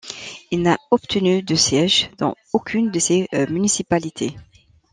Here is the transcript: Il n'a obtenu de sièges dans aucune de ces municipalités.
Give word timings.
Il 0.49 0.63
n'a 0.63 0.79
obtenu 0.89 1.43
de 1.43 1.53
sièges 1.53 2.09
dans 2.17 2.33
aucune 2.53 2.89
de 2.89 2.97
ces 2.97 3.27
municipalités. 3.49 4.35